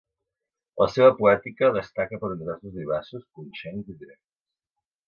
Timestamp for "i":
3.97-4.01